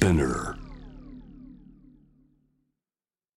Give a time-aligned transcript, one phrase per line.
[0.00, 0.54] Spinner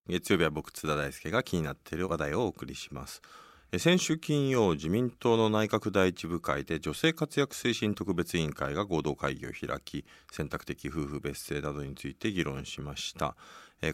[0.08, 3.20] 月曜日は僕津田大輔が気になっている話題をお送りします。
[3.76, 13.36] 先週金曜自民党の内閣第一部会で女性活躍推進特別委員会が合同会議を開き選択的夫婦別姓などについて議論しました。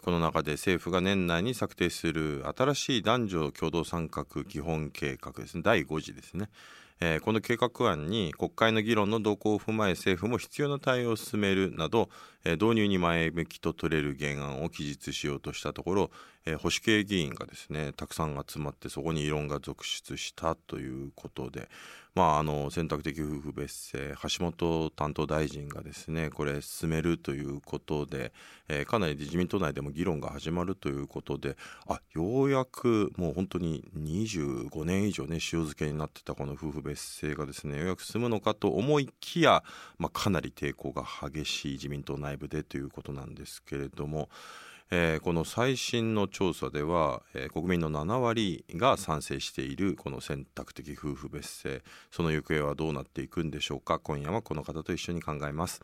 [0.02, 5.62] この中で政府が年内に策定する新しい男女共同参画基本計画ですね。
[5.64, 6.50] 第5次ですね。
[7.22, 12.10] この計画案に国会の議論の動向を踏まえ政府も必要な対応を進めるなど、
[12.44, 16.10] 導入に前向きと取れる原案を記述しようとしたところ、
[16.46, 21.68] 保守系議員がですねたくさん集まってそこに異論が続出したということで、
[22.14, 28.32] まあ、あの選択的夫婦別姓橋本担当大臣がですねこれ進めるということで、
[28.86, 39.62] かなり自民党内でも議論が始まるということであようやくもう本当に25年以上ね塩漬けになってたこの夫婦別姓がですねようやく進むのかと思いきや、
[39.98, 44.28] まあ、かなり抵抗が激しい自民党内部でということなんですけれども。
[44.92, 55.80] えーこの最新の調査では、えー国民の7割が賛成しているこの選択的夫婦別姓その行方はどうなっていくんでしょうか今夜はこの方と一緒に考えます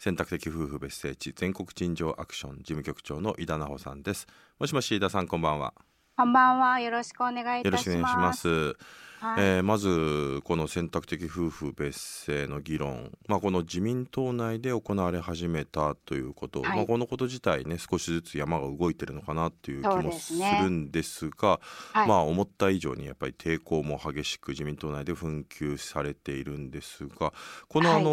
[0.00, 4.26] 選択的夫婦別姓地全国陳情アクション事務局長の井田奈穂さんです
[4.58, 5.72] もしもし井田さんこんばんは
[6.16, 6.80] こんばんは。
[6.80, 7.70] よろしくお願いいたします。
[7.70, 8.76] よろしくお願いします
[9.20, 9.44] はい。
[9.44, 16.76] えーまずこの選択的夫婦別姓の議論、まあ、この自民党内で行われ始めたということ、はい。
[16.76, 21.60] まあ、このこと自体ね少しずつ山が動いてるのかなっていう気もでするんですが
[21.92, 22.08] はい。
[22.08, 27.32] まあ思った以上にやっぱり抵抗も激しく自民党内で紛糾されているんですが
[27.68, 28.00] このはい。
[28.00, 28.10] あの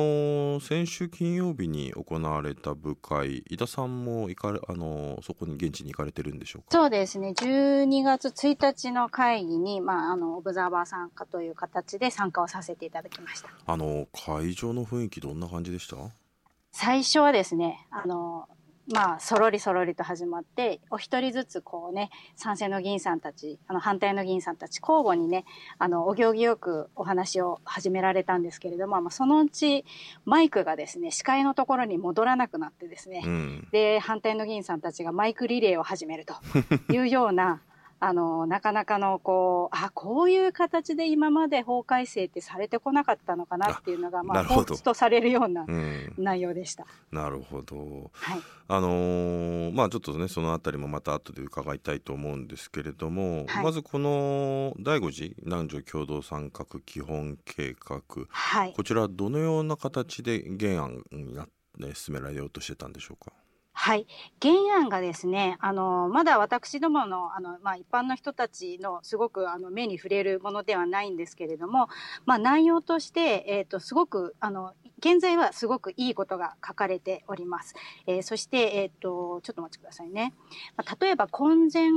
[0.59, 6.67] ー先週金曜日に行われた部会井田さんも行かれあのーそこに現地に行かれてるんでしょうか？
[6.71, 7.33] そうですね。
[7.35, 13.49] 12月1日の会議に、まあ、あの、オブザーバー参加という形で参加をさせていただきました。
[13.65, 15.97] あの会場の雰囲気どんな感じでした？
[16.71, 18.47] 最初はですね、あの、
[18.93, 25.43] まあ、そろりそろりと始まって、お一人ずつこうね、賛成の議員さんたち、あの、反対の議員さんたち、交互にね、
[25.79, 29.85] あの、お行儀よくお話を始められたんですけれども、まあ、そのうち、
[30.25, 36.35] マイクがですね、司会のところに戻らなくなってですね、うんで、反対の議員さんたちがマイクリレーを始めると
[36.93, 37.61] いうような、
[38.05, 46.85] あの、なかなかの、こう、あ、こういう形で今まで法改正ってされてこなかったのかなっていうのが、まあ、ほど彷彿とされるようなうん、内容でした。
[47.11, 48.41] なるほどはい。
[48.67, 58.73] あのーまあちょっとねそのあたりもまた後で伺いたいと思うんですけれども、はいまずこの第5次男女共同参画基本計画はい。
[58.73, 63.31] こちらどのような形で原案になって進められようとしてたんでしょうか？
[63.77, 64.07] はい。
[64.41, 71.89] 原案がですね、あの、まだ私どもの、あの、まあ、一般の人たちのすごく、あの、目に触れるものではないんですけれども、
[72.25, 77.75] まあ、内容として、えっ、と、すごく、あの、現在はすごくいいことが書かれております。
[78.07, 80.33] えーそして、えっ、と、ちょっとお待ちくださいね。
[80.77, 81.89] まあ、例えば、婚前、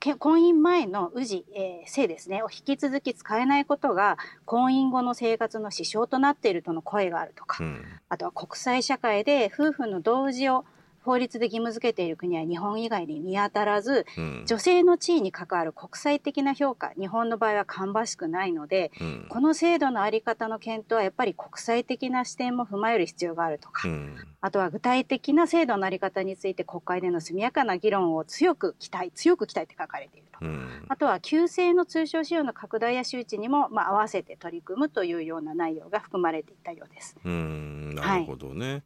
[0.00, 10.64] け婚姻前の氏、えー性ですね、を引き続き使えないことが、婚姻後の生活の支障となっているとの声があるとか、うんあとは国際社会で夫婦の同時を
[11.04, 14.44] 法律で義務付けている国は日本以外に見当たらず、うん。
[14.46, 19.26] 女性の地位に関わる国際的な評価、日本の場合は芳しくないので、うん。
[19.28, 24.14] この制度のあり方の検討はやっぱり国際的な視点も踏まえる必要があるとか、うん。
[24.40, 30.38] あとは具体的な制度のあり方について国会での速やかな議論を強く期待、強く期待って書かれていると。
[30.44, 30.84] うん。
[30.88, 37.16] あとは、旧姓の通称使用の拡大や周知にも、まあ、合わせて取り組むというような内容が含まれていたようです。
[37.24, 37.94] うん。
[37.94, 38.82] なるほどね、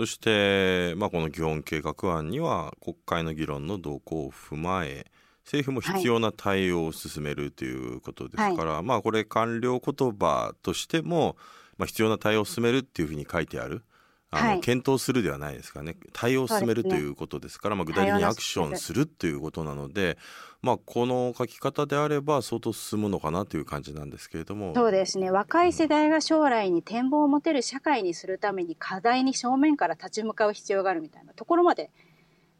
[0.00, 5.04] そして、まあ、この基本計画案には国会の議論の動向を踏まえ
[5.44, 11.36] 政府も必要な対応を進めるということですから、まあこれ官僚言葉としても、
[11.76, 13.82] まあ、必要な対応を進めるっていうふうに書いてある
[14.30, 20.18] あの、はい検討するではないですかね対応を進めるねということですからまあ、具体的にアクションするということなので、
[20.62, 24.74] まあ、この書き方であれば相当進むのかなという感じなんですけれども。
[24.74, 25.30] そうですね。
[25.30, 31.90] 若い世代が将来に展望を持てる社会にするために課題に正面から立ち向かう必要があるみたいなところまで、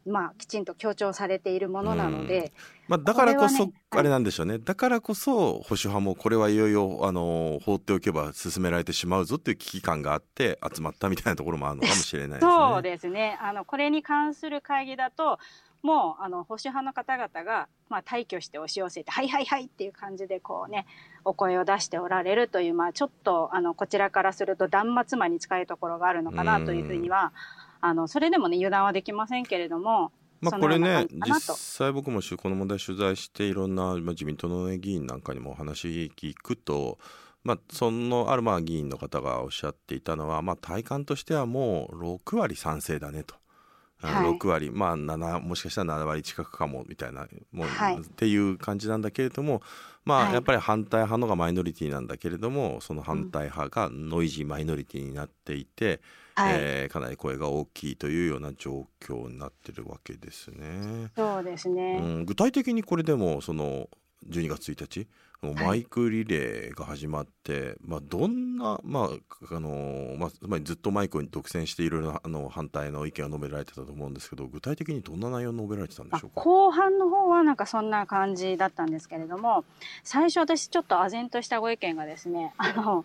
[0.05, 2.51] まあ、きちんと強調されているものなので、
[2.87, 12.51] まあ、だからこそねあれなんでしょうね、だからこそ保守派もこれはいよいよあの放っておけば進められてしまうぞっていう危機感があって集まったみたいなところもあるのかもしれないですね。
[12.51, 13.37] そうですね。
[13.41, 15.39] あの、これに関する会議だと、
[15.83, 20.85] もう、あの、保守派の方々が、まあ、退去して押し寄せて、はいはいはいっていう感じで、こうね、
[21.25, 27.33] お声を出しておられるという、まあ、ちょっと、あの、こちらからすると断末魔に近いところがあるのかなというふうには、
[27.81, 30.11] あの、それでもね、油断はできませんけれども、
[30.41, 36.97] まあ、これね実際僕もしこの問題取材していろんな、まあ、自民党のね議員なんかにもお話聞くと、
[37.43, 43.35] まあ、そのあるまあ議員の方がおっしゃっていたのは、まあ、体感としてはもう6割賛成だねと。
[44.01, 44.31] はい。
[44.31, 47.97] 6割まあ7もしかしたら7割近くかもみたいなもう、はい。
[47.97, 49.61] っていう感じなんだけれども
[50.05, 50.33] まあ、はい。
[50.33, 56.01] やっぱり反対派のがマイノリティなんだけれどもその反対派がノイジーマイノリティになっていて、
[56.35, 61.11] はい、えーかなり声が大きいというような状況になってるわけですね。
[61.15, 61.99] そうですね。
[62.01, 63.89] うん、具体的にこれでもその
[64.29, 65.07] 12月1日
[65.41, 69.09] マイクリレーが始まって、まあ、どんな、ま
[69.49, 76.41] ああのまあ、つまりずっとマイクを独占していろいろなあの反対の意見が述べられてたと思うんですけど具体的にどんな内容述べられてたんであしょうか？
[76.41, 79.65] 後半の方はなんかそんな感じだったんですけれども
[80.03, 83.03] 最初私ちょっと唖然としたご意見がですねあの、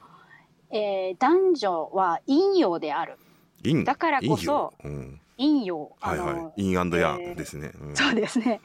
[0.71, 3.17] えー男女は陰陽である。
[3.85, 4.75] だからこそ
[5.39, 5.93] 陰陽。
[6.01, 6.63] はいはい。
[6.63, 7.97] インアンドヤえーですね、うん。
[7.97, 8.61] そうですね。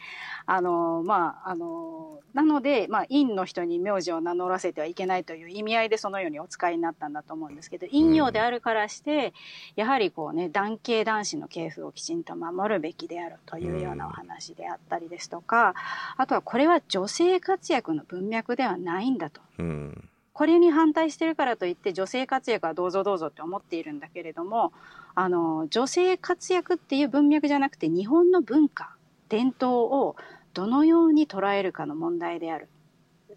[0.46, 9.34] あのまああのなので、まあ、陰の人に名字を名乗らせてはいけないという意味合いでそのようにお使いになったんだと思うんですけど陰陽であるからして、
[9.76, 15.76] やはりこうね男系男子の系譜をきちんと守るべきであるというようなお話であったりですとか、
[16.18, 19.42] あとはこれは女性活躍の文脈ではないんだと。
[19.60, 24.72] うんこれに反対してるからといって女性活躍はどうぞどうぞって思っているんだけれども
[25.14, 28.96] あの女性活躍っていう文脈じゃなくて日本の文化
[29.30, 30.16] 伝統を
[30.54, 32.70] どのように捉えるかの問題である。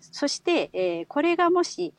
[0.00, 1.94] そして、えーこれがもし、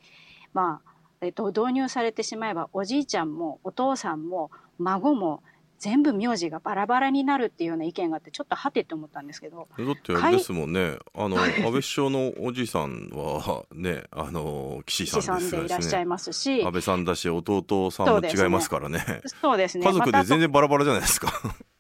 [0.54, 5.42] まあえっと導入されてしまえばおじいちゃんもお父さんも孫も
[5.80, 10.98] 全部名字がバラバラになるっていうような意見があってちょっとはてって思ったんですけどだってあれですもんね。
[11.14, 16.64] あの安倍首相のおじいさんはねあの岸岸さんさんでいらっしゃいねますし。
[16.64, 19.22] 安倍さんだし弟さんも違いますからね。
[19.42, 19.86] そうですね。
[19.86, 21.32] 家族で全然バラバラじゃないですか。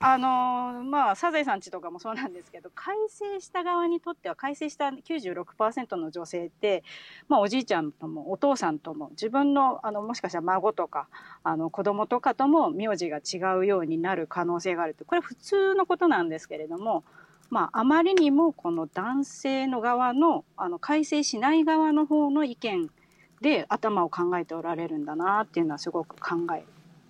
[0.07, 6.83] あのまあサザエさんちとかもそうなんですけど改正した側にとっては改正した96%の女性って、
[7.27, 11.07] まあ、おじいちゃんともお父さんとも自分のあのもしかしたら孫とか
[11.43, 17.03] あの子供とかとも名字が違うようになる可能性があるってこれ普通のことなんですけれども、
[17.49, 22.91] まあ、あまりにもこの男性の側のあの改正しない側の方の意見
[23.41, 26.61] で頭を考えておられるんだなっていうのはすごく感慨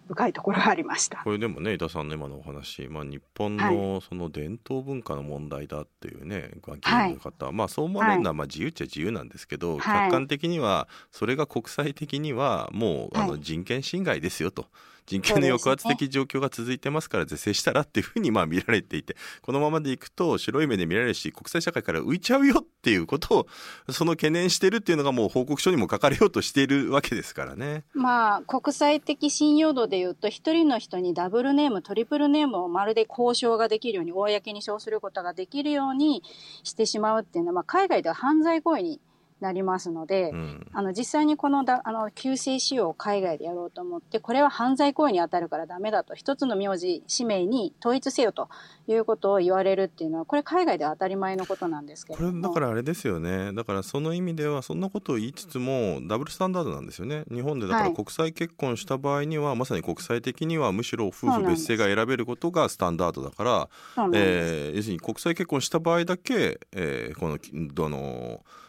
[0.08, 1.22] 深いところがありました。
[1.24, 9.82] これでもね井田さんの今のお話、まあ、日本のその伝統文化の問題だっていうね、まあ議員の方、まあそう思われるのはまあ自由っちゃ自由なんですけど、はい。
[9.82, 13.42] 客観的にはそれが国際的にはもうあのはい。
[13.42, 14.68] 人権侵害ですよと。
[15.06, 23.48] 人権の抑圧的状況が続いてますから是正したらっていうふうにまあ見られていてこのままでいくと白い目で見られるし国際社会から浮いちゃうよっていうことを
[23.90, 27.84] その懸念してるっていうのがもう報告書にも書かれようとしているわけですからね。
[27.94, 36.24] まあ、国際的信用度でいうと、一人の人にダブルネーム、トリプルネームをまるで交渉ができるように、公に称することができるように
[36.64, 39.02] してしまうっていうのは、まあ、海外では犯罪行為に
[39.42, 40.68] なりますので、うん。
[40.74, 48.50] あの実際にこのだあの旧姓使用を海外でやろうと思ってこれは犯罪行為に当たるからダメだと一つの名字氏名に統一せよと
[48.88, 52.32] いうことを言われるっていうのはこれ海外では当たり前のことなんですけども。
[52.32, 53.52] れだからあれですよね。
[53.54, 57.26] だからその意味ではそんなことを言いつつもダブルスタンダードなんですよね。
[57.32, 57.96] 日本でだからはい。
[57.96, 63.70] 国際結婚した場合には、まさに国際的にはむしろ夫婦別姓が選べることがスタンダードだから、
[64.14, 67.38] えー要するに国際結婚した場合だけ、えーこの
[67.74, 68.65] どのべ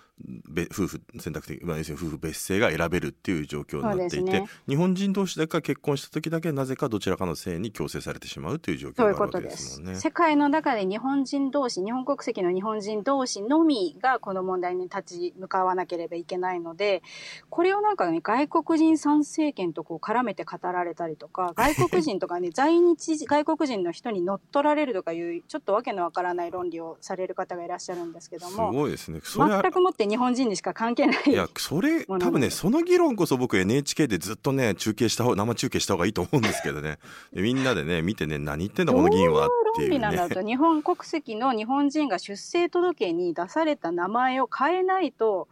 [0.72, 10.00] 夫婦選択的、まあ、要するに夫婦別姓が選べるっていう状況になっていて、ね日本人同士だけが結婚した時だけなぜかどちらかの姓に強制されてしまうという状況があるわけとですもんね。
[10.00, 17.02] 世界の中で日本人同士日本国籍の日本人同士のみがこの問題に立ち向かわなければいけないので
[17.50, 29.20] これをなんかね外国人参政権とこう絡めて語られたりとか 外国人とかね在日外国人の人に乗っ取られるとかいうちょっとわけのわからない論理をされる方がいらっしゃるんですけどすもごいですね。
[29.23, 36.98] 全くもって日本人にしか関係ないいやそれ多分ねその議論こそ僕 NHK でずっとね中継した方生中継した方がいいと思うんですけどね。
[37.32, 39.46] でみんなでね見てね何言ってんだこの議員は。
[39.46, 45.48] っていう論理なんだねと日本国籍の日本人が出生届に出された名前を変えないと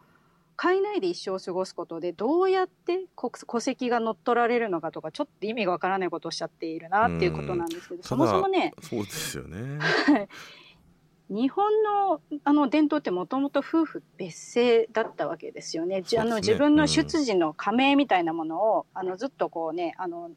[0.61, 9.79] 変えないで一生を過ごすことでどうやって国戸籍が乗っ取られるのかとかちょっと意味がわからないことをおっしゃっているなっていうことなんですけどそもそもねそうですよね
[11.29, 16.03] 日本のあの伝統ってもともと夫婦別姓だったわけですよね。
[16.03, 20.29] じあの自分の出自の加盟みたいなものを、あのずっとこうねあの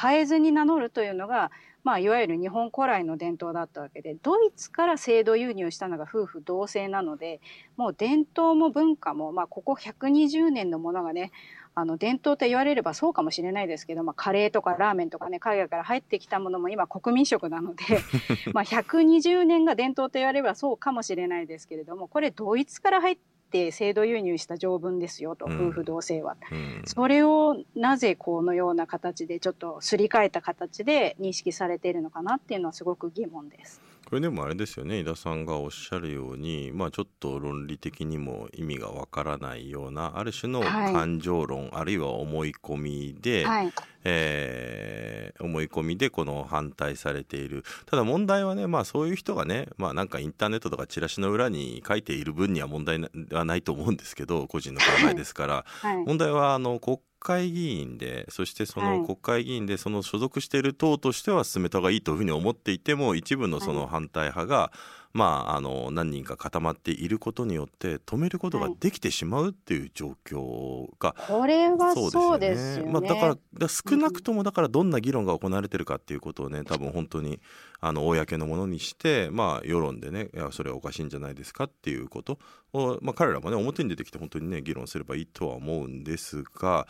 [0.00, 1.50] 変えずに名乗るというのが、
[1.82, 7.40] まあ、いわゆる日本古来の伝統だったわけでドイツから制度輸入したのが夫婦同姓なので
[7.76, 11.30] もう伝統も文化も、まあ、ここ120年のものがね
[11.76, 17.84] あの伝統と言われればそうかもしれないですけど、まあ、カレーとかラーメンとかね海外から入ってきたものも今国民食なので
[18.52, 26.36] まあ120年が伝統と言われればそうかもしれないですけれどもこれドイツから入っって制度輸入した条文ですよと、うん夫婦同姓は。
[26.50, 33.80] うんそれをなぜこのような形でちょっとすり替えた形で認識されているのかなっていうのはすごく疑問です。
[34.08, 43.72] これでもあれですよね井田さんがおっしゃるように、まあ、ちょっと論理的にも意味がわからないようなある種のはい感情論、あるいは思い込みで、はい。
[44.04, 55.96] えー思い込みでこの反対されているただ問題はねまあそういう人がねまあなんかインターネットとかチラシの裏に書いている分には問題なはないと思うんですけど個人の考えですからはい。
[56.04, 59.00] 問題はあの国会議員でそしてそはい。
[59.00, 64.72] の国会議員でその所属している党としては進めた方がいいというふうに思っていても一部のその反対派が、
[65.16, 72.92] まああの何人か固まっていることによって止めることができてしまうっていう状況がこれはそうですよね。
[72.92, 77.40] まあ、だからだから少なくともだからどんな議論が行われてるかっていうことをね多分本当に
[77.80, 82.38] あの公のものにして、まあ、世論でねいやそれはおかしいんじゃないですかっていうこと
[82.72, 86.86] を、まあ、彼らもね表に出てきて本当にね議論すればいいとは思うんですが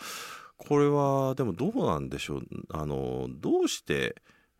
[0.58, 2.42] これはでもどうなんでしょう？
[2.70, 4.16] あのどうして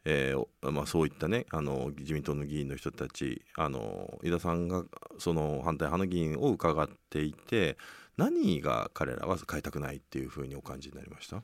[0.08, 4.84] えーまあ、そういったねあの自民党の議員の人たちあの井田さんが
[5.18, 7.76] その反対派の議員を伺っていて
[8.16, 11.42] 何が彼らは変えたくないっていうふうにお感じになりました？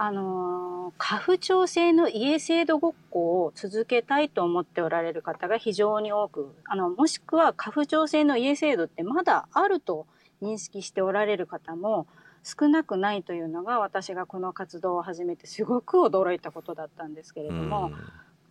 [0.00, 10.06] あの家父長制の家制度ごっこを続けたいと思っておられる方が非常に多く、あの、もしくは家父長制の家制度ってまだあると
[10.40, 12.06] 認識しておられる方も
[12.42, 17.90] 少なくないというのが私がこの活動を始めてすごく驚いたことだったんですけれども、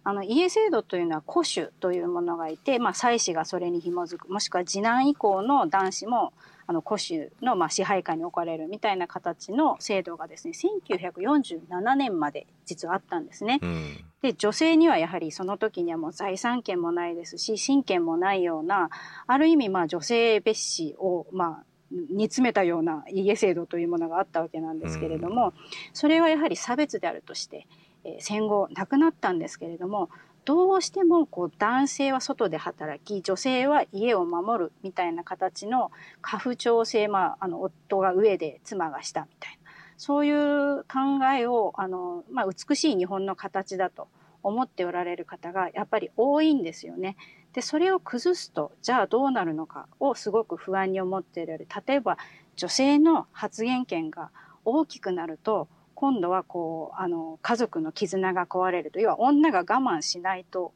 [0.03, 6.33] あの家制度というのは戸主というものがいて、まあ、妻子がそれに紐づくもしくは次男以降の男子も
[6.65, 10.53] あの戸主のまあ支配下に置かれるみたいな形の制度がですね
[10.89, 13.59] 1947年まで実はあったんですね。
[13.61, 18.89] うんで女性にはやはりその時にはもう財産権もないですし親権もないような
[19.27, 25.53] ある意味まあ女性蔑視をまあ煮詰めたような家制度というものがあったわけなんですけれども、
[25.93, 27.67] それはやはり差別であるとして、
[28.03, 30.09] えー戦後なくなったんですけれども
[30.45, 35.91] どうしてもこう男性は外で働き女性は家を守るみたいな形の
[36.21, 44.07] 家父長制、まあ、あの夫が上で妻が下みたいなそういう考えをあの、まあ、美しい日本の形だと
[44.41, 47.17] 思っておられる方がやっぱり多いんですよね。
[47.57, 52.19] でそれを崩すとじゃあどうなるのかをすごく不安に思っている例えば
[52.55, 54.29] 女性の発言権が
[54.63, 60.71] 大きくなると今度はこうあの家族の絆が壊れると要は女が我慢しないと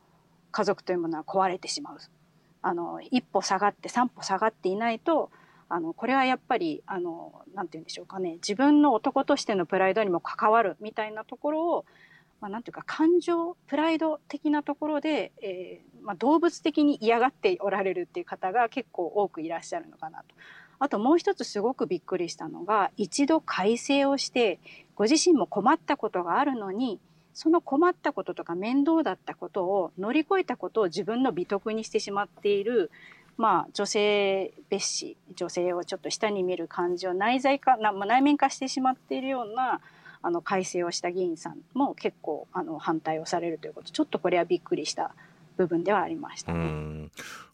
[0.51, 1.97] 家族というものは壊れてしまう。
[2.63, 5.29] あの一歩下がって三歩下がっていないと
[5.69, 8.37] あのこれはやっぱりあのなんて言うんでしょうかね。
[8.37, 11.85] 自分の男としてのプライドにも関わるみたいなところを、
[12.41, 20.35] まあ、なんていうか感情プライド的なところで、えーまあ、動物的に嫌がっておられるっていう方が結構多くいらっしゃるのかなと。
[20.79, 24.59] あともう一つすごくびっくりしたのが一度改正をして
[24.95, 26.99] ご自身も困ったことがあるのに
[27.35, 32.89] その困ったこととか面倒だったことを乗り越えたことを自分の美徳にしてしまっている
[33.37, 39.81] まあ女性蔑視女性をちょっと下に見る感じを内在化内面化してしまっているような
[40.23, 45.13] あの改正をした議員さんも結構あの反対をされるということちょっとこれはびっくりした
[45.57, 47.09] 部分ではありましたね。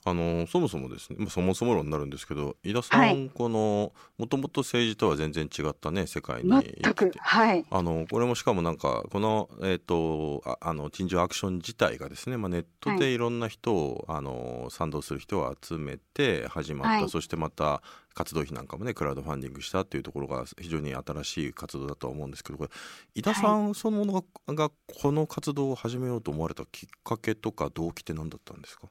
[0.07, 3.31] んあのそもそもですね、まあ、そもそも論になるんですけど井田さん、はい。
[3.33, 6.49] このもともと政治とは全然違ったね世界に。
[6.49, 7.65] 全くはい。
[7.69, 17.09] あのこれもしかもなんかこの、えー、とああの陳情アクション自体がですね、まあ、ネットはでいろんな人を、あの賛同する人を集めて始まった、はい。
[17.09, 17.81] そしてまた
[18.13, 22.69] 活動費なんかもねクラウドファンディングしたっていうところが非常に新しい活動だとは思うんですけどこれ
[23.13, 24.71] 井田さんそのものが,、が
[25.01, 28.87] この活動を始めようと思われたきっかけとか動機って何だったんですか？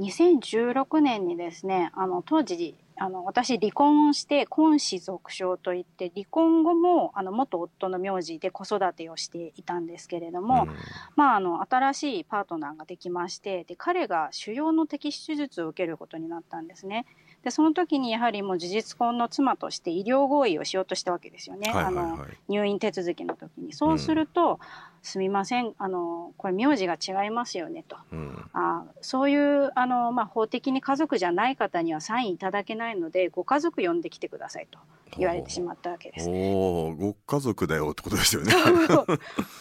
[0.00, 10.74] 2016年にですねあの当時あの私離婚をして婚子続称といって離婚後もあの元夫の名字で子育てをしていたんですけれども、うん
[11.16, 17.04] まあ、あの新しいパートナーができましてで彼が腫瘍の摘出手術を受けることになったんですね。
[17.44, 21.70] でその時にやはりもう事実婚の妻として医療合意をしようとしたわけですよね。
[21.70, 23.72] あのはい入院手続きの時に。
[23.72, 24.60] そうすると、
[25.02, 27.98] すみませんあのこれ名字が違いますよねと。
[28.12, 28.50] うん。
[28.54, 34.78] あそういうあの、まあ、法的に家族じゃない方にはサインいただけないのでご家族呼んできてくださいと
[35.18, 36.28] 言われてしまったわけです。
[36.28, 38.52] おおご家族だよってことですよね。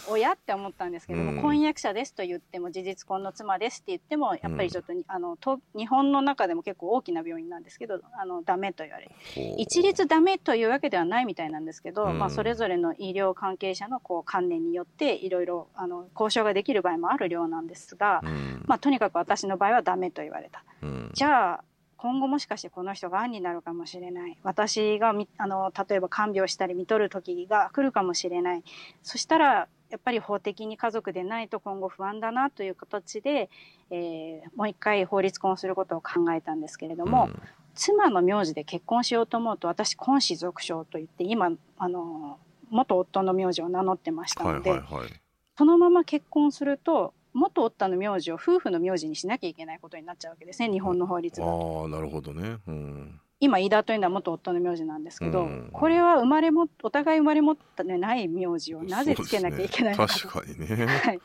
[0.10, 1.42] 親って思ったんですけども、うん。
[1.42, 9.10] 婚約者ですと言っても事実婚の妻ですって言ってもやっぱりちょっとに、あのと日本の中でも結構大きな病院なんですけどあのダメと言われ
[9.58, 12.20] 一律ダメというわけではないみたいなんですけど、うん。
[12.20, 18.64] まあ、それぞれの医療関係者のこう観念によっていろいろあの交渉ができる場合もあるようなんですが、うん。
[18.66, 20.64] まあ、とにかく私の場合はダメと言われた。
[20.82, 21.12] うん。
[21.14, 21.64] じゃあ
[22.04, 24.38] 今後もしかしてこの人が癌になるかもしれない。
[24.44, 28.64] 私がみ、あの、例えば看病したり見とる時が来るかもしれない。
[29.02, 33.50] そしたら、やっぱり法的に家族でないと今後不安だなという形で、
[33.90, 37.42] えー、もう一回法律婚することを考えたんですけれども、うん、
[37.74, 42.38] 妻の名字で結婚しようと思うと私婚子属称といって今あの
[42.70, 45.10] 元夫の名字を名乗ってましたので、はいはいはい、
[45.58, 51.46] そのまま結婚すると元夫の名字を夫婦の名字にしなきゃいけないことになっちゃうわけですね日本の法律が。
[51.46, 51.50] あ
[51.86, 60.86] あなるほどね、うん、今飯田というのは元夫の名字なんですけど、うん、これは生まれもお互い生まれ持ったねない名字をなぜつけなきゃいけないのか、ね、確かにね。
[60.88, 61.20] はい、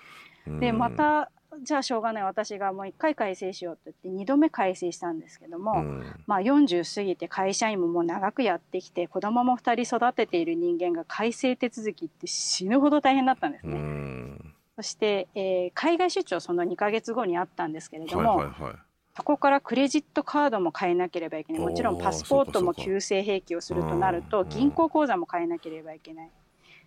[0.61, 1.31] でまた
[1.63, 2.23] じゃあしょうがない。
[2.23, 13.75] 私がもう一回改正しようって言って二度目改正したんですけども、うん、まあ40過ぎて会社員ももう長くやってきて子供も2人育てている人間が改正手続きって死ぬほど大変だったんですね。
[13.75, 18.75] うんそして、えー、海外出張その2か月後にあったんですけれども、はいはいはい、
[19.17, 21.63] そこからクレジットカードも変えなければいけない。
[21.63, 26.31] もちろんパスポートも旧正併記をするとなると銀行口座も変えなければいけない。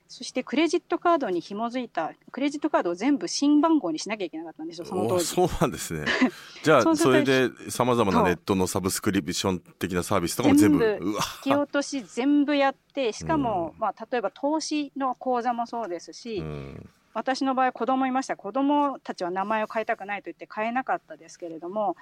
[0.08, 5.26] そしてクレジットカードに紐づいたクレジットカードを全部新番号にしなきゃいけなかったんですよその当時。
[5.26, 6.06] そうなんですね。
[6.64, 18.36] じゃあそれでさまざまなネットのサブスクリプション的なサービスとかも全部引き落とし全部やってしかも、まあ、例えば投資の口座もそうですし、うん私の場合子供いました。
[18.36, 21.96] 子供たちは名前を変えたくないと言って変えなかったですけれども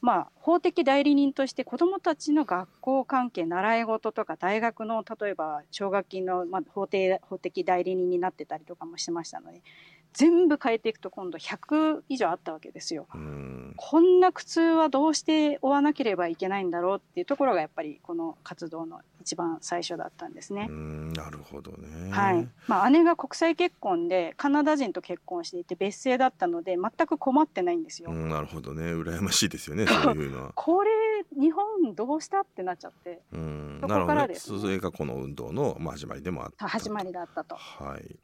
[0.00, 9.62] まあ、法的代理人として子どもたちの学校関係習い事とか大学の例えば奨学金の、まあ、法定法的代理人になってたりとかもしてましたので
[10.16, 13.06] 全部変えていくと今度100以上あったわけですよ。
[13.76, 20.68] こんな苦痛はどうして負わなければいけないんだろうっていうところがやっぱりこの活動の一番最初だったんですね。
[20.68, 22.10] なるほどね。
[22.10, 22.48] はい。
[22.66, 28.10] まあ姉が国際結婚でカナダ人と結婚していて別姓だったので全く困ってないんですよ。
[28.10, 28.84] なるほどね。
[28.94, 29.86] 羨ましいですよね。
[29.86, 30.52] そういうのは。
[30.54, 30.90] これ
[31.38, 33.20] 日本どうしたってなっちゃって。
[33.32, 33.78] うん。
[33.82, 37.56] そこからです、ね、それがこの運動の始まりでもあった始まりだったと。
[37.56, 38.16] はい。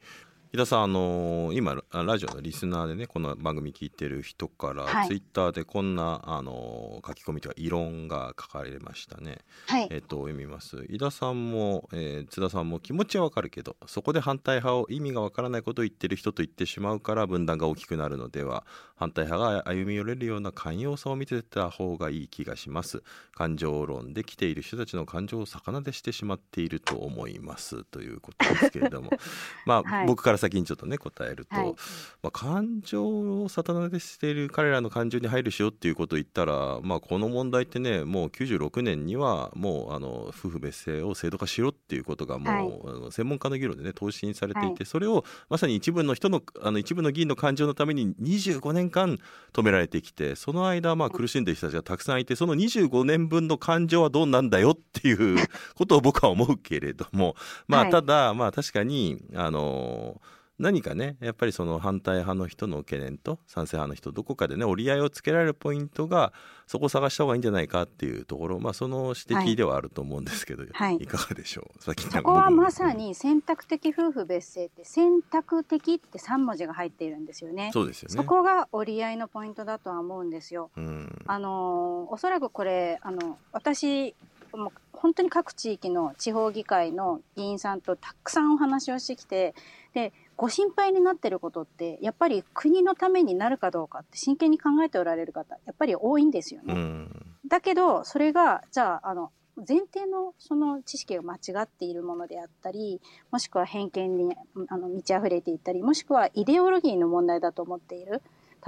[0.55, 9.39] 井田さん、あのー、今ラジオのリスナーでねこの番組聞いてる人から、はい、ツイッターでこんな、あのー、書き込みというか異論が書かれましたね。
[9.65, 10.85] はい、えっ、と読みます。
[10.89, 18.63] 井田さんも、えー、津田さんも気持ちはわかるけどそこで反対派を意味がわからないことを言ってる人と言ってしまうから分断が大きくなるのでは
[18.95, 23.01] 反対派が歩み寄れるような寛容さを見せた方がいい気がします。
[23.33, 27.83] 感情論で来ている人たちの感情を逆なでしてしまっていると思います。
[27.85, 29.09] ということですけれども。
[29.65, 31.75] まあ、はい、僕から先にちょっとね答えると、はい、
[32.21, 49.19] まあ、感情をサタナでしている彼らの感情に配慮しようっていうことを言ったら、まあ、この問題ってねもう96年にはもうあの夫婦別姓を制度化しろっていうことがもう、はい、あの専門家の議論でね答申されていて、それをまさに一部の人のあの一部の議員の感情のために25年間
[49.53, 57.35] 止められてきてその間まあ苦しんでる人たちがたくさんいてその25年分の感情はどうなんだよっていうことを僕は思うけれども
[57.67, 60.21] まあただまあ確かにあの
[60.59, 66.31] 何かねやっぱりその反対派の人の懸念と賛成派の人どこかでね折り合いをつけられるポイントが
[66.67, 71.07] そこを探した方がいいんじゃないかっていうところ、まあ、その指摘ではあると思うんですけど、はい、い。
[71.07, 71.83] かがでしょう？
[71.83, 77.71] そこはまさに選択的夫婦別姓って選択的って3文字が入っているんですよね。
[77.73, 78.15] そうですよね。
[78.15, 80.69] そこが折り合いのポイントだとは思うんですよ。
[80.77, 84.15] うん、あのおそらくこれあの私
[84.53, 89.53] もう本当に各地域の地方議会の議員さんとたくさんお話をしてきて
[89.93, 97.07] でご心配になってることって、やっぱり国のためになるかどうかって真剣に考えておられる方、やっぱり多いんですよね。
[97.47, 104.35] だけど、それが、じゃあ、あの、前提のその知識が間違っているものであったり、もしくは偏見に
[104.67, 108.21] あの満ち溢れていったり、もしくはイデオロギーの問題だと思っている。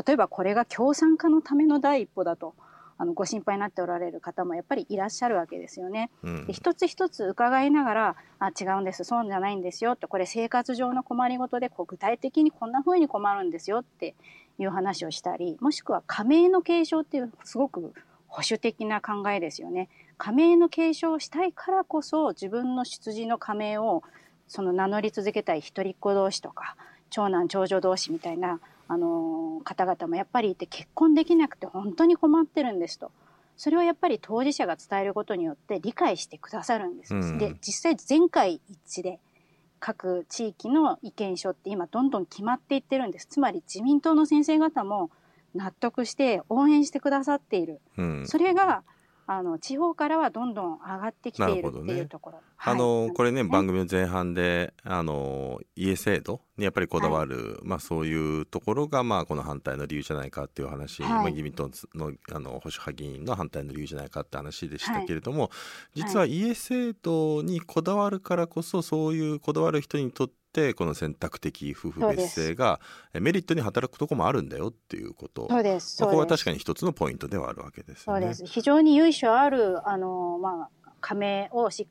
[0.06, 2.54] 例えばこれが共産化のための第一歩だと。
[2.98, 6.10] あのご心配になっておられる方もやっぱりいらっしゃるわけですよね。
[6.24, 14.16] うん、で一つ一つ伺いながらあ違うんですそうじゃないんですよってこれ生活上の困りごとでこう具体的にこんな風に困るんですよって
[14.58, 17.94] いう話をしたりもしくは加盟の継承っていうすごく
[18.28, 19.90] 保守的な考えですよね。
[20.18, 24.04] 加盟の継承をしたいからこそ自分の出自の加盟を
[24.48, 26.78] その名乗り続けたい一人っ子同士とか
[27.10, 33.12] 長男長女同士みたいなあの方々もやっぱりいて結婚できなくて本当に困ってるんですと。
[33.58, 37.16] それをやっぱり当事者が伝えることによって理解してくださるんです。
[37.16, 39.20] うん、で、実際全会一致で
[39.80, 43.28] 各地域の意見書って今どんどん決まっていってるんです。
[43.28, 45.10] つまり自民党の先生方も
[45.54, 47.80] 納得して応援してくださっている。
[47.98, 48.84] うん、それが
[49.28, 52.38] あの地方からはどんどん上がってきているっていうところ。
[52.38, 52.44] ね。
[52.58, 65.50] はい、あのこれね、ね、番組の前半であの家制度にやっぱりこだわる、はい、まあそういうところがまあこの反対の理由じゃないかっていう話、はい、まあ、自民党のあの保守派議員の反対の理由じゃないかって話でしたけれども、
[65.96, 72.80] 実は家制度にこだわるからこそそういうこだわる人にとってってこの選択的夫婦別姓が
[73.14, 75.48] メリットに働くとこもあるんだよっていうこと。
[75.50, 76.02] そうです。
[76.02, 78.46] ここは確かに一つのポイントではあるわけです、ね、そうです。
[78.46, 81.88] 非常に由緒あるあの、まあ、加盟をしっ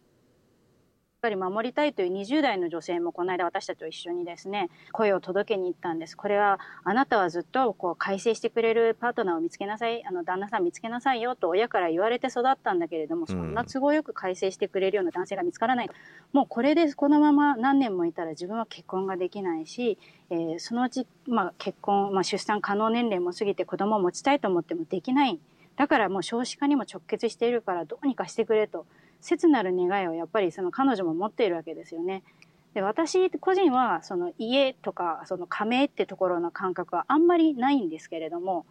[1.24, 6.16] ぱり守りたいという20代の女性もこの間私たちと一緒にですね声を届けに行ったんです。
[6.18, 15.90] これはあなたはずっとこう改正してくれるパートナーを見つけなさいあの旦那さん見つけなさいよと親から言われて育ったんだけれどもそんな都合よく改正してくれるような男性が見つからない、
[16.34, 19.96] もうこれでこのまま何年もいたら自分は結婚ができないし、
[20.28, 25.40] えー、そのうち、まあ、結婚、まあ、出産可能年齢も過ぎて子供を持ちたいと思ってもできない。
[25.76, 28.86] だからもう少子化にも直結しているからどうにかしてくれと
[29.24, 32.22] 切なる願いをやっぱりその彼女も持っているわけですよね。
[32.74, 38.66] で私個人はその家とかその加盟ってところの感覚はあんまりないんですけれども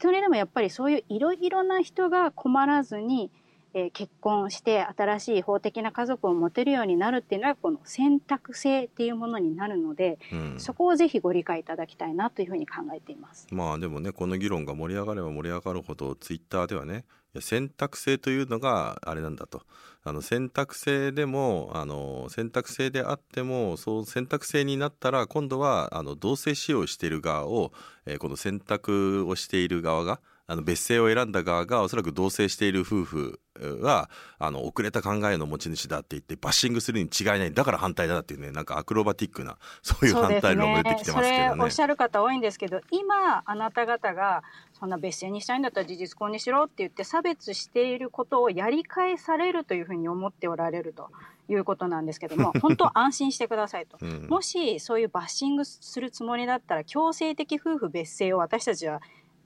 [0.00, 3.30] それでもやっぱりそういういろいろな人が困らずに
[3.74, 13.46] えー、結婚して新しい法的な家族を持てるようになるっていうのはこの選択性っていうものになるので、うん、そこをぜひご理解いただきたいなというふうに考えています。
[13.50, 17.04] まあでもねこの議論が盛り上がれば盛り上がるほどツイッターではね
[17.40, 19.62] 選択性というのがあれなんだと
[20.04, 27.72] あの選択性でもあの選択性であってもそう選択性になったら今度はあの同性使用している側を、
[28.04, 41.62] えー、この選択をしている側があの別姓を選んだ側がおそらく同棲している夫婦はあの遅れた考えの持ち主だって言ってバッシングするに違いないだから反対だっていうねなんかアクロバティックなそういう反対論も出てきてますけどね。
[41.62, 51.10] おっしゃる方多いんですけど今あなた方がそんな別姓にしたいんだったら事実婚にしろって言って差別していることをやり返されるというふうに思っておられると。
[51.48, 59.02] いうことなんですけども 本当安心してくださいと、うん、もしそういうバッシングするつもりだったら強制的夫婦別姓を私たちは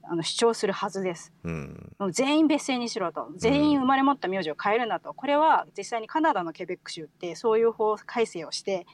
[0.08, 3.28] あの主張するはずです、うん、全員別姓にしろと。
[3.36, 5.14] 全員生まれ持った名字を変えるなと。
[5.14, 8.86] これは実際にカナダのケベック州ってそういう法改正をして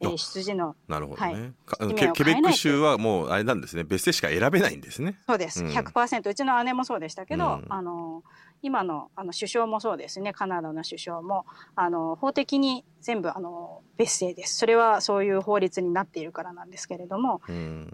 [0.00, 3.84] えー、出自のなるほどね、はい、ケケベック州はもうあれなんですね。
[3.84, 5.18] 別姓しか選べないんですね。
[5.26, 8.22] そうです、うん、100%うちの姉もそうでしたけど、うん、あの
[8.62, 10.32] 今のあの首相もそうですね。
[10.32, 11.44] カナダの首相も
[11.76, 14.56] あの法的に全部あの別姓です。
[14.56, 17.90] それはそういう法律になっているからなんですけれども、うん、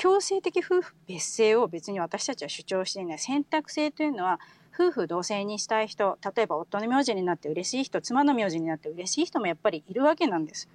[0.00, 4.40] 強制的夫婦別姓を別に私たちは主張していない選択制というのは
[4.72, 10.70] 夫婦同姓にしたい人例えば夫の名字になって嬉しい人妻の名字になって嬉しい人もやっぱりいるわけなんです。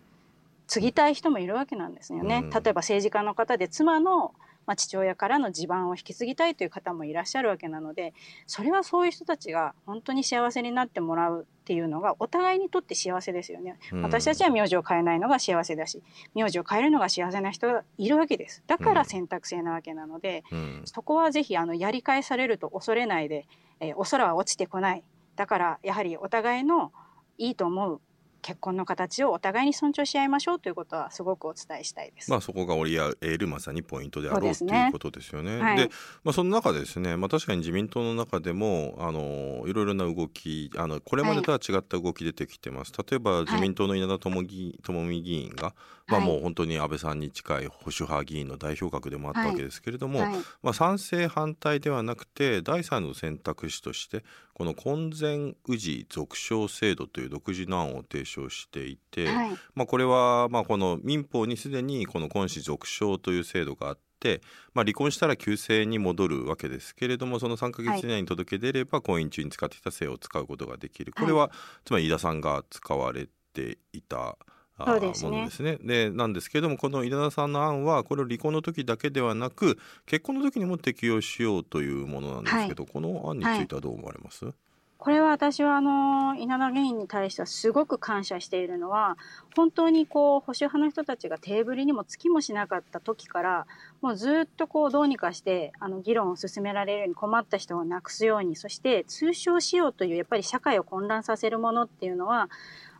[0.68, 2.44] 継ぎたい人もいるわけなんですよね。
[2.54, 4.36] 例えば政治家の方で妻の
[4.66, 8.14] まあ、父親からの地盤を引き継ぎたいという方もいらっしゃるわけなので
[8.48, 16.04] それはそういう人たちが本当に幸せになってもらうっていうのがお互いにとって幸せですよね、うん、私たちは名字を変えないのが幸せだし
[16.36, 18.64] 名字を変えるのが幸せな人がいるわけです。
[18.68, 23.48] だから選択制なわけなので、うん、そこはぜひあのやり返されると恐れないで、
[23.80, 25.04] えー、お空は落ちてこない。
[25.36, 26.92] だからやはりお互いの
[27.38, 28.02] いいと思う
[28.46, 32.30] 結婚の形をお互いに尊重し合いましょうということはすごくお伝えしたいです。
[32.30, 35.56] まあそこが折り合えるまさにポイントであろうということですよね。
[35.56, 35.90] で、はい、
[36.24, 42.94] まあその中でですね、まあ確かに自民党の中でもあのいろいろな動き、あのこれまでとは違った動き出てきてます。
[42.96, 45.74] はい、例えば自民党の稲田朋美議員が、
[46.08, 64.42] まあもう本当に安倍さんに近い保守派議員の代表格でもあったわけですけれども、はい、まあ賛成反対ではなくて第三の選択肢としてこの婚前氏続称制度という独自の案を提唱していて、はい、まあこれはまあこの民法にすでにこの婚子続称という制度があって、
[64.74, 71.14] まあ、離婚したら旧姓に戻るわけですけれどもその3か月以内に届け出れば、婚姻中に使っていた姓を使うことができる。
[71.14, 71.52] これは、
[71.84, 74.38] つまり飯田さんが使われていた
[74.78, 75.78] そうですね、ものですね。
[75.82, 84.54] でなんですけれどもこの稲田さんの案はこれを離婚の時だけではなく結婚の時にも適用しようというものなんですけど、はい、この案についてはどう思われます、はい、
[84.98, 89.18] これは私はあの稲田議員に対してはすごく感謝しているのは
[89.56, 93.68] 本当にこう保守派の人たちがテーブルにもつきもしなかった時から
[94.02, 102.50] もうずっとこうどうにかしてあの議論を進められるように困った人をなくすようにそして通称しようというやっぱり社会を混乱させるものっていうのは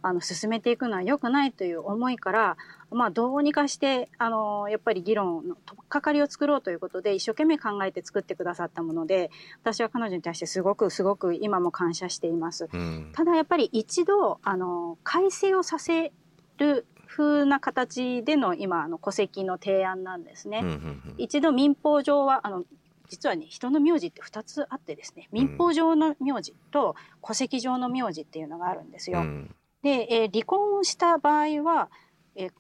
[0.02, 2.58] あの進めていくのは良くないという思いから、
[2.92, 9.32] まあ、どうにかしてあのやっぱり議論の取っかかりを作ろうということで一生懸命考えて作ってくださったもので
[9.62, 12.68] 私は彼女に対してすごくすごく今も感謝しています。
[12.72, 16.12] うん、ただやっぱり一度あの改正をさせ
[16.58, 20.64] る風な形での今あの戸籍の提案なんですね。
[21.18, 22.66] 一度民法上はあの
[23.10, 29.20] 実はね人の名字って2つあってですね民法上の名字と戸籍上の名字っていうのがあるんですよ。
[29.20, 29.56] うん、
[29.86, 31.92] で、えー、離婚をした場合は、
[32.36, 32.52] えー、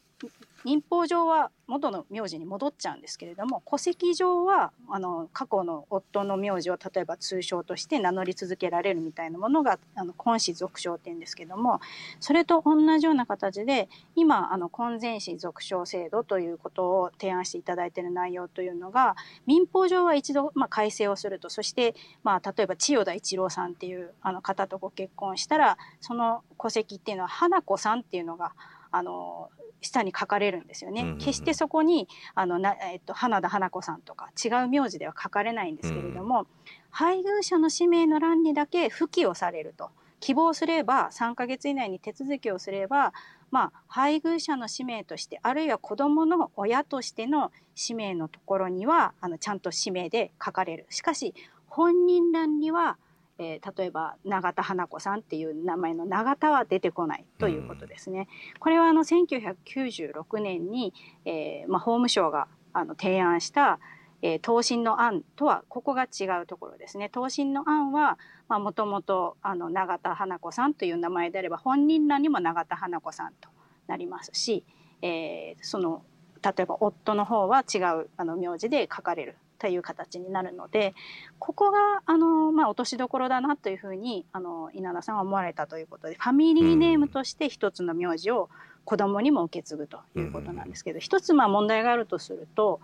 [0.65, 11.81] 民法上は元の名字に戻っちゃうんですけれども戸籍上はあの過去の夫の名字を例えば通称として名乗り続けられるみたいなものがあの婚子続称っていうんですけども
[12.19, 28.53] それと同じような形で今あの婚前子続称制度ということを提案していただいている内容というのが民法上は一度、まあ、改正をするとそして、まあ、例えば千代田一郎さんっていうあの方とご結婚したらその戸籍っていうのは花子さんっていうのが
[28.91, 29.49] あの
[29.85, 31.01] 下に書かれるんですよね。
[31.01, 36.47] うんうんうん、決してそこにあのな、えっと、花田花子さんとか違う名字では書かれないんですけれども、うん、
[36.89, 39.89] 配偶者の氏名の欄にだけ付記をされると。
[40.21, 43.13] 希望すれば3ヶ月以内に手続きをすれば、
[43.51, 51.35] まあ、配偶者の氏名としてあるいは子どもの親としての氏名のところにはあのちゃんと氏名で書かれるしかし
[51.67, 52.97] 本人欄には
[53.37, 58.27] えー、例えば永田花子さんっていう名前の永田は出てこないということですね。
[58.53, 60.93] うん、これはあの1996年に、
[61.25, 63.79] えーまあ、法務省があの提案した、
[64.21, 67.09] えー、答申の案とはここが違うところですね。
[67.09, 68.17] 答申の案は
[68.47, 73.49] もともと永田花子さんという名前であれば本人らにも永田花子さんと
[73.87, 74.63] なりますし、
[75.01, 76.03] えー、その
[76.41, 80.93] 例えば夫の方は違うあの名字で書かれるという形になるので
[81.39, 88.49] ここがあの、まあ、落としどころだなというふうにあの稲田さんは思われたということでファミリーネームとして一つの名字を
[88.85, 92.79] 子供にも受け継ぐということなんですけど、一つまあ問題があるとすると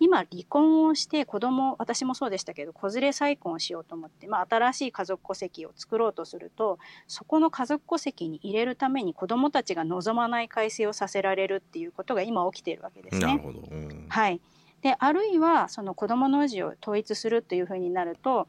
[0.00, 13.40] 今離婚をして子供私もそうでしたけど子連れ再婚をしようと思って、まあ、新しい家族戸籍を作ろうとするとそこの家族戸籍に入れるために子供たちが望まない改正をさせられるっていうことが今起きているわけですね。
[13.44, 14.40] うん、はい
[14.84, 18.46] であるいはその子どもの氏を統一するっていうふうになると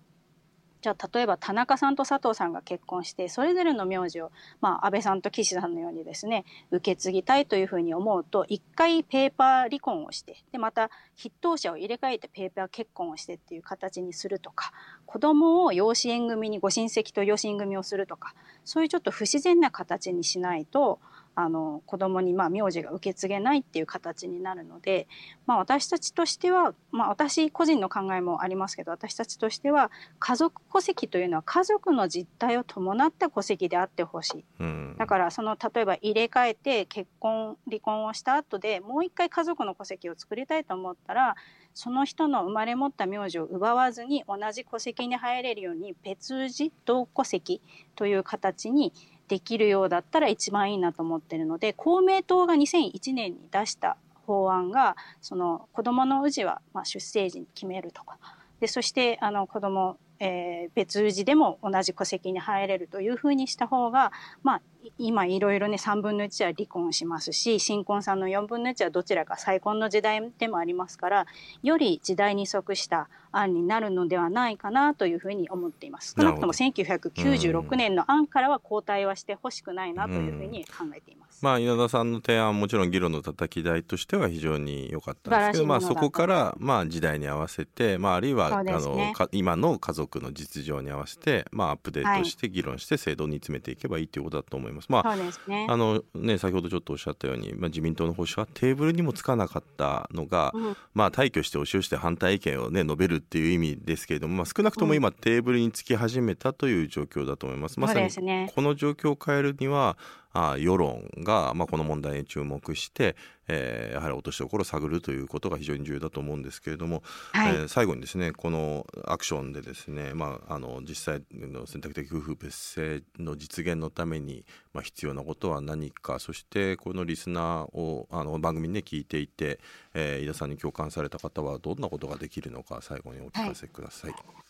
[0.81, 14.73] じゃあ例えば田中さんと佐藤さんが結婚してそれぞれの名字を、まあ、安倍さんと岸さんのようにですね受け継ぎたいというふうに思うと一回ペーパー離婚をしてでまた筆頭者を入れ替えてペーパー結婚をしてっていう形にするとか
[15.05, 20.99] 子供を養子縁組にご親戚と養子縁組をするとかそういうちょっと不自然な形にしないと
[21.35, 25.07] あの子供にまあ名字が受け継げないっていう形になるので、
[25.45, 41.35] まあ、私たちとしては、まあ、私個人の考えもありますけど私たちとしては家族戸籍というのは家族の実態を伴った戸籍であってほしい、うん、だからその例えば入れ替えて結婚離婚をした後でもう一回家族の戸籍を作りたいと思ったら
[41.73, 47.61] その人の生まれ持った名字を奪わずに同じ戸籍に入れるように別氏同戸籍
[47.95, 48.93] という形に
[49.27, 58.17] できるようだったら一番いいなと思ってるので公明党が2001年に出した法案がその子どもの氏はまあ出生時に決めるとか。
[58.59, 64.11] でそしてあの子ども、えー、別氏でも同じ戸籍に入れるというふうにした方が、
[64.43, 64.61] まあ、
[64.97, 71.25] 今いろいろね3分の1は離婚しますし新婚さんの4分の1はどちらか再婚の時代でもありますから
[71.63, 76.15] より時代に即した案になるのではないかなというふうに思っています。
[76.17, 81.24] 少なくとも1996年の案からは交代はしてほしくないなというふうに考えています。
[81.41, 94.87] まあ、稲田さんの提案もちろん議論の叩き台としては非常に良かったんですけど、まあ、そこからまあ時代に合わせて、まあ、あるいは、ね、あの今の家族の実情に合わせて、まあ、アップデートして議論して制度に詰めていけばいいということだと思います。
[94.89, 107.79] まあ、ね、あのね、先ほどちょっとおっしゃったように、まあ、自民党の方針はテーブルにもつかなかったのが、うん、まあ、退去して押し寄して反対意見を、ね、述べるっていう意味ですけれども、まあ、少なくとも今、テーブルにつき始めたという状況だと思います。
[107.79, 109.97] まさにこの状況を変えるには
[110.35, 113.15] あ世論が、まあ、この問題に注目して、
[113.47, 124.43] えー、やはり落としどころを探るということが非常に重要だと思うんですけれども、はい、えー、最後にですねこのアクションでですね、まあ、あの実際の選択的夫婦別姓の実現のために、
[124.73, 129.61] まあ、必要なことは何かそしてこのリスナーをあの番組に、ね、聞いていて、
[129.93, 134.11] えー、井田さんに共感された方はどんなことができるのか最後にお聞かせください。
[134.11, 134.44] はい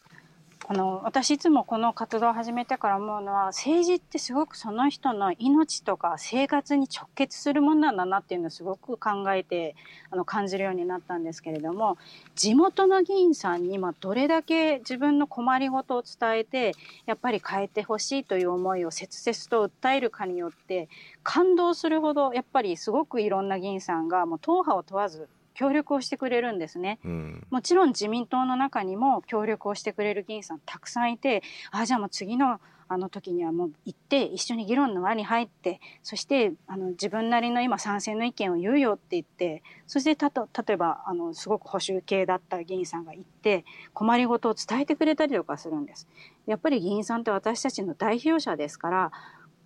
[0.68, 9.76] この私いつもこの活動を始めてから思うのは政治ってすごくその人の命とか生活に直結するものなんだなっていうのをすごく考えて
[10.10, 12.00] あの感じるようになったんですけれども
[12.34, 16.72] 地元の議員さんに今どれだけ自分の困りごとを伝えて
[17.06, 20.90] やっぱり変えてほしいという思いを切々と訴えるかによって
[21.22, 27.00] 感動するほどやっぱりすごくいろんな議員さんがもう党派を問わず協力をしてくれるんですね。
[27.04, 31.42] うん、もちろん自民党の中にも協力をしてくれる議員さんたくさんいて、
[31.72, 46.08] あ、じゃあもう次のあの時にはもう行って一緒に議論の輪に入ってそしてあの自分なりの今賛成の意見を言うよって言ってそしてたと例えばあのすごく保守系だった議員さんが行って困りごとを伝えてくれたりとかするんです。
[46.46, 49.12] やっぱり議員さんって私たちの代表者ですから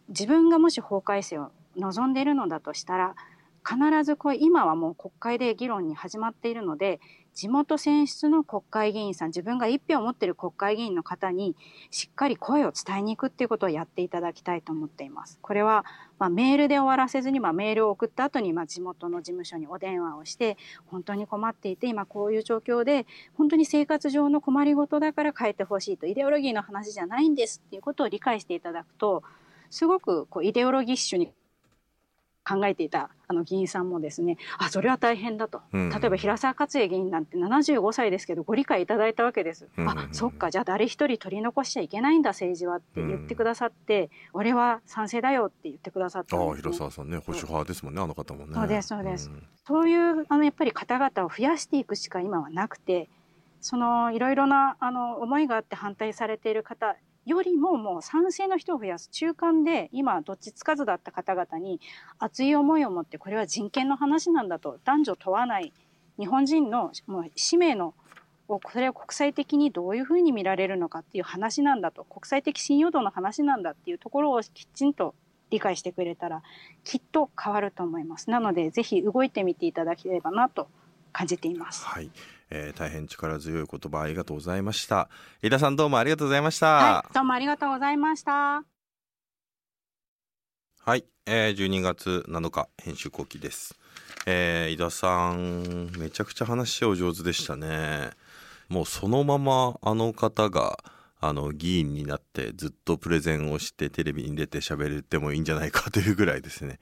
[0.07, 3.15] 自分がもし法改正を望んでいるのだとしたら
[3.67, 6.99] 必ずこう今はもう国会で議論に始まっているので
[7.39, 11.55] 地元選出の国会議員さん、自分が一票を持っている国会議員の方に
[11.89, 15.39] しっかり声を伝えに行くっていうことをやっていただきたいと思っています。
[15.41, 15.85] これは、
[16.17, 23.05] まあ、メールで終わらせずに、まあ、メールを送った後に、まあ、地元の事務所にお電話をして、本当に困っていて、今こういう状況で、
[23.37, 29.23] 本当に生活上の困りごとだから変えてほしいと、イデオロギーの話じゃないんですっていうことを理解していただくと、
[29.69, 31.31] すごくこうイデオロギッシュに
[32.47, 48.53] 考えていたあの議員さんもですねあそれは大変だと、うん、例えば平沢勝栄議員なんて75歳ですけどご理解いただいたわけです、うん、あそっかじゃあ誰一人取り残しちゃいけないんだ政治はって言ってくださって、うん、俺は賛成だよって言ってくださったね、あ平沢さんね保守派ですもんねあの方もね。
[48.53, 49.31] そうですそうです、
[49.67, 53.09] そういうあのやっぱり方々を増やしていくしか今はなくて
[53.61, 61.79] そのいろいろなあの思いがあって反対されている方よりももう賛成の人を増やす中間で今どっちつかずだった方々に
[62.17, 65.73] 熱い思いを持ってこれは人権の話なんだと男女問わない
[66.17, 67.93] 日本人のもう使命の
[68.47, 75.13] をこれを国際的にどういうふうに見られるのかっていう話なんだと国際的信用度の話なんだっていうところをきちんと
[75.51, 76.41] 理解してくれたら
[76.83, 78.29] きっと変わると思います。
[78.29, 80.67] なのでぜひ動いてみていただければなと
[81.19, 81.85] 感じています。
[81.85, 82.09] はい。
[82.49, 85.09] えー、大変力強い言葉ありがとうございました。
[85.43, 86.67] 井田さんどうもありがとうございました。
[86.67, 88.63] はい、どうもありがとうございました。
[90.85, 93.75] はい、えー、12月7日編集後期です、
[94.25, 98.11] えー、井田さんめちゃくちゃ話お上手でしたね。
[98.69, 100.79] もうそのままあの方が
[101.19, 106.79] あの議員になってずっとプレゼンをしてテレビに出て喋れてもいいんじゃないかというぐらいですね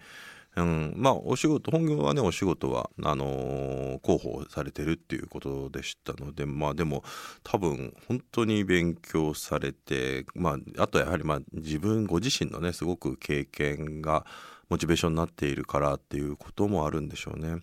[0.57, 7.03] うん、まあお仕事本業はねお仕事はあのー、広報されてるっていうことでしたのでまあでも
[7.43, 14.25] 多分本当に勉強されてまああとやはりまあ自分ご自身のねすごく経験が
[14.69, 17.61] モチベーションになっているからっていうこともあるんでしょうね。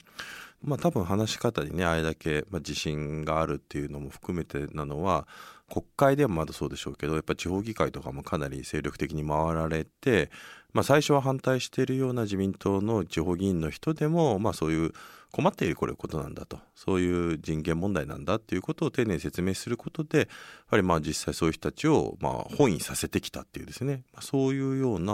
[0.63, 5.27] まあ多分話し方にねあれだけ、まあ、自信があるっていうのも含めてなのは
[5.71, 10.31] 国会でもまだそうでしょうけどやっぱ地方議会とかもかなり精力的に回られて、
[10.73, 14.93] まあ、最初は反対しているような自民党の地方議員の人でも、まあ、そういう
[15.33, 16.61] 困っているこれことなんだと。
[16.77, 20.27] そういう人権問題なんだっていうことを丁寧に説明することでや
[20.69, 25.13] はりまあ実際そういう人たちをまあ本意させてきたっていうですね、まあ、そういうような、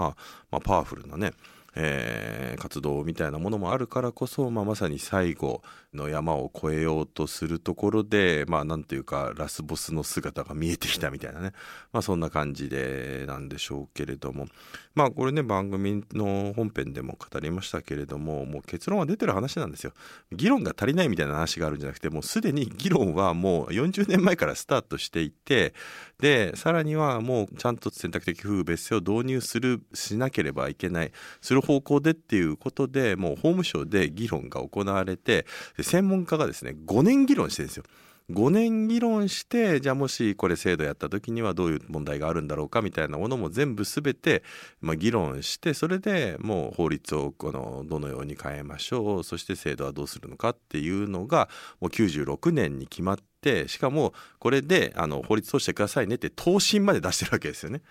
[0.51, 1.33] まあ、パワフルなね
[1.75, 5.63] えー、活動みたいなものもあるからこそ、まあ、まさに最後
[5.95, 11.53] の山を越えようとするところでまあなんていうかラスボスの姿が見えてきたみたいなね、
[11.93, 14.47] まあ、そんな感じでなんでしょうけれども。
[14.95, 19.93] まあこれね番組の本編でも語りましたけれどももう結論は出てる話なんですよ。
[20.33, 25.75] 議論が足りないみたいな話があるんじゃなくてもうすでに議論はもう40年前からスタートしていて
[26.19, 31.13] でさらにはもうちゃんと選択的夫婦別姓を導入するしなければいけない。
[31.41, 35.47] する方向でっていうことでもう法務省で議論が行われて
[35.81, 37.85] 専門家がですね5年議論してるんですよ。
[38.31, 44.45] 5年議論してじゃあもしこれ制度やった時にはどういう問題があるんだろうかみたいなものも全部全て、
[44.81, 51.49] まあ、議論してそれでもう法律をこのどのように変えましょうそして制度はどうするのかっていうのが
[51.81, 57.83] もう96年に決まってしかもこれであの法律通してくださいねって答申まで出してるわけですよね。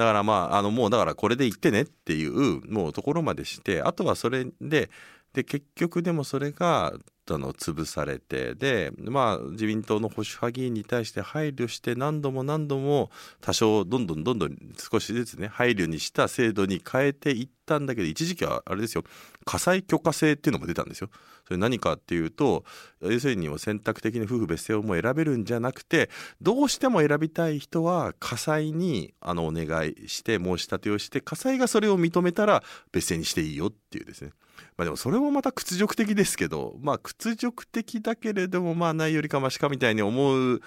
[0.00, 4.88] だからまああのもうだからこれで言ってねっていうもうところまでしてあとはそれで
[5.34, 6.94] で結局でもそれが
[7.32, 13.10] あの潰されてでまあ自民党の保守派議員に対して配慮して何度も何度も
[13.42, 19.04] 多少どんどんどんどん少しずつね配慮にした制度に変えていったんだけど一時期はあれですよ
[19.44, 21.10] 火災許可制っていうのも出たんですよ。
[21.50, 22.64] それ何かっていうと
[23.00, 26.08] 要するに選択的に夫婦別姓をも選べるんじゃなくて
[26.40, 34.30] どうしても選びたい人は火災にあのお願いして申し立てをして火災がそれを認めたら別姓にしていいよっていうですね。
[34.76, 40.60] まあでもそれもまた屈辱的ですけどまあ屈辱的だけれどもまあないよりかましかみたいに思う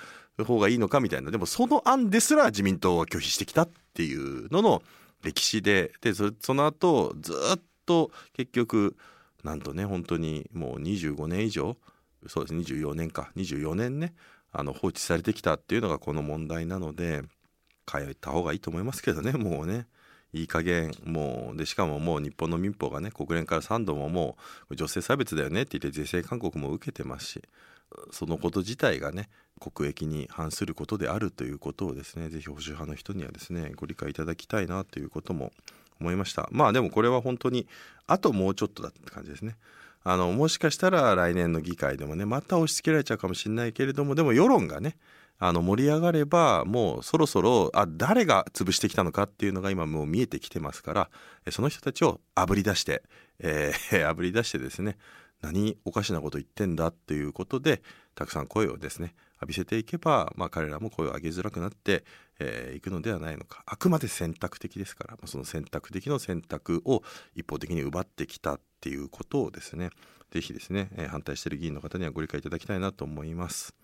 [0.45, 4.81] 方がいいのかみたいなでもその案ですら自民党は拒否してきたっていうのの
[5.23, 8.97] 歴史ででその後ずっと結局
[9.43, 11.77] なんとね本当にもう25年以上
[12.27, 14.13] そうです24年か24年ね
[14.51, 17.23] あの放置されてきたっていうのがこの問題なので
[17.91, 19.88] 変えた方がいいと思いますけどねもうね。
[20.36, 24.36] いい加減もうでしかももう日本の民法がね国連から3度もも
[24.70, 27.41] う女性差別だよねって言って是正勧告も受けてますし
[28.11, 35.51] そのこと自体がね国益に反することであるということをですね是非保守派の人にはですねご理解いただきたいなということも
[35.99, 36.47] 思いました。
[36.51, 37.67] まあでもこれは本当に
[38.07, 39.55] あともうちょっとだって感じですね。
[40.03, 44.97] あのもしかしたら来年の議会でもねまた押し付けられちゃうかもしれないけれどもでも世論がね
[45.39, 51.09] あの盛り上がればもうそろそろあ誰が潰してきたのかっていうのが今もう見えてきてますから
[51.51, 53.03] その人たちをあぶり出して、
[53.39, 54.97] えー、 あぶり出してですね
[55.41, 57.81] 何おかしなこと言ってんだっていうことで
[58.15, 61.99] たくさん声をですね浴びせていけば、まあ、彼らも声を上げづらくなってい、
[62.39, 67.03] えー、くのではないのかあくまで選択的ですから、まあ、その選択的の選択を
[67.35, 69.89] 一方的に奪ってきたっていうことをですね
[70.31, 73.75] 是非ですね、えー、反対している議員の方にはご理解いただきたいなと思います。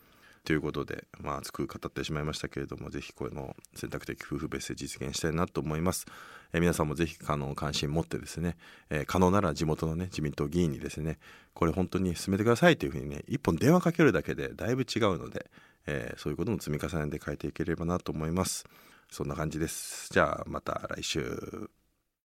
[0.44, 6.06] ということで、まあ、熱く語ってしまいましたけれども、ぜひこの選択的夫婦別姓実現したいなと思います。
[6.54, 8.58] え、皆さんもぜひあの関心持ってですね、
[8.90, 11.20] えー、可能なら地元のね、自民党議員にですね、
[11.54, 15.50] これ本当に進めてくださいというふうにね、一本電話かけるだけでだいぶ違うので、
[15.86, 18.66] えー、そういうことも積み重ねて変えていければなと思います。
[19.12, 20.10] そんな感じです。
[20.12, 21.70] じゃあまた来週。